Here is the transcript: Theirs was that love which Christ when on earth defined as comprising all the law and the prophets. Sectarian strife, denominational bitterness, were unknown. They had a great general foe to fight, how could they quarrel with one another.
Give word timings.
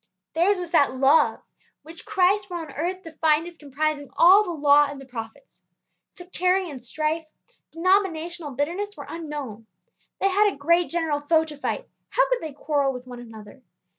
Theirs 0.33 0.57
was 0.57 0.71
that 0.71 0.95
love 0.95 1.43
which 1.83 2.07
Christ 2.07 2.49
when 2.49 2.59
on 2.61 2.71
earth 2.71 3.03
defined 3.03 3.45
as 3.45 3.59
comprising 3.59 4.09
all 4.17 4.41
the 4.43 4.49
law 4.51 4.87
and 4.89 4.99
the 4.99 5.05
prophets. 5.05 5.61
Sectarian 6.09 6.79
strife, 6.79 7.27
denominational 7.69 8.53
bitterness, 8.55 8.97
were 8.97 9.05
unknown. 9.07 9.67
They 10.19 10.29
had 10.29 10.51
a 10.51 10.57
great 10.57 10.89
general 10.89 11.19
foe 11.19 11.45
to 11.45 11.55
fight, 11.55 11.87
how 12.09 12.27
could 12.29 12.41
they 12.41 12.51
quarrel 12.51 12.91
with 12.91 13.05
one 13.05 13.19
another. 13.19 13.61